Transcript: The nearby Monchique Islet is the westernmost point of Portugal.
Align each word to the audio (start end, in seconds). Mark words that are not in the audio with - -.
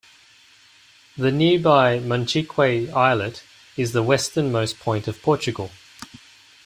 The 1.15 1.29
nearby 1.31 1.99
Monchique 1.99 2.57
Islet 2.57 3.43
is 3.77 3.91
the 3.93 4.01
westernmost 4.01 4.79
point 4.79 5.07
of 5.07 5.21
Portugal. 5.21 5.69